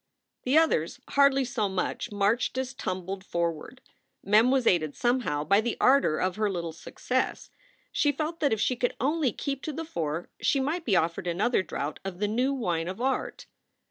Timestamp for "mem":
4.23-4.49